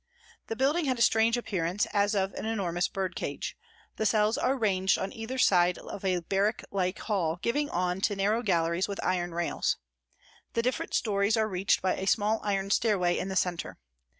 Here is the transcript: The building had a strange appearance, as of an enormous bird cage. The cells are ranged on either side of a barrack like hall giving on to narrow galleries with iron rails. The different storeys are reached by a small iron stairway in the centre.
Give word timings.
The 0.47 0.55
building 0.55 0.85
had 0.85 0.97
a 0.97 1.01
strange 1.03 1.37
appearance, 1.37 1.85
as 1.93 2.15
of 2.15 2.33
an 2.33 2.43
enormous 2.47 2.87
bird 2.87 3.15
cage. 3.15 3.55
The 3.97 4.05
cells 4.07 4.35
are 4.35 4.57
ranged 4.57 4.97
on 4.97 5.13
either 5.13 5.37
side 5.37 5.77
of 5.77 6.03
a 6.03 6.21
barrack 6.21 6.63
like 6.71 6.97
hall 6.97 7.35
giving 7.43 7.69
on 7.69 8.01
to 8.01 8.15
narrow 8.15 8.41
galleries 8.41 8.87
with 8.87 8.99
iron 9.03 9.31
rails. 9.35 9.77
The 10.53 10.63
different 10.63 10.95
storeys 10.95 11.37
are 11.37 11.47
reached 11.47 11.83
by 11.83 11.97
a 11.97 12.07
small 12.07 12.39
iron 12.43 12.71
stairway 12.71 13.15
in 13.19 13.27
the 13.29 13.35
centre. 13.35 13.77